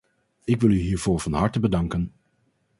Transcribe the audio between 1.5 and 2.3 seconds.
bedanken!